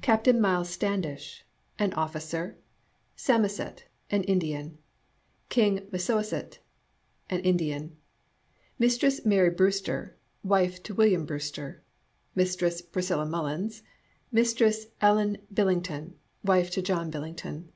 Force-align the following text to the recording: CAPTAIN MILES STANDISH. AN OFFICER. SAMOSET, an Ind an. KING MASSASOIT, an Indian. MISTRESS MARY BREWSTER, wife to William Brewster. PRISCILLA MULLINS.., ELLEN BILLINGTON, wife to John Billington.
CAPTAIN 0.00 0.40
MILES 0.40 0.70
STANDISH. 0.70 1.44
AN 1.78 1.92
OFFICER. 1.92 2.56
SAMOSET, 3.16 3.84
an 4.10 4.22
Ind 4.22 4.42
an. 4.44 4.78
KING 5.50 5.86
MASSASOIT, 5.92 6.60
an 7.28 7.40
Indian. 7.40 7.98
MISTRESS 8.78 9.26
MARY 9.26 9.50
BREWSTER, 9.50 10.16
wife 10.42 10.82
to 10.84 10.94
William 10.94 11.26
Brewster. 11.26 11.82
PRISCILLA 12.34 13.26
MULLINS.., 13.26 13.82
ELLEN 15.02 15.36
BILLINGTON, 15.52 16.14
wife 16.42 16.70
to 16.70 16.80
John 16.80 17.10
Billington. 17.10 17.70